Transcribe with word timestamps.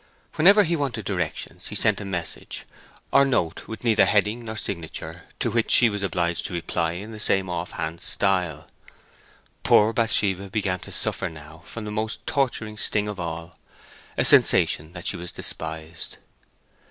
Whenever 0.33 0.63
he 0.63 0.75
wanted 0.75 1.05
directions 1.05 1.67
he 1.67 1.75
sent 1.75 2.01
a 2.01 2.05
message, 2.05 2.65
or 3.13 3.23
note 3.23 3.67
with 3.67 3.83
neither 3.83 4.05
heading 4.05 4.43
nor 4.43 4.57
signature, 4.57 5.25
to 5.39 5.51
which 5.51 5.69
she 5.69 5.91
was 5.91 6.01
obliged 6.01 6.43
to 6.47 6.53
reply 6.55 6.93
in 6.93 7.11
the 7.11 7.19
same 7.19 7.47
offhand 7.51 8.01
style. 8.01 8.67
Poor 9.61 9.93
Bathsheba 9.93 10.49
began 10.49 10.79
to 10.79 10.91
suffer 10.91 11.29
now 11.29 11.61
from 11.65 11.85
the 11.85 11.91
most 11.91 12.25
torturing 12.25 12.79
sting 12.79 13.07
of 13.07 13.19
all—a 13.19 14.25
sensation 14.25 14.93
that 14.93 15.05
she 15.05 15.17
was 15.17 15.31
despised. 15.31 16.17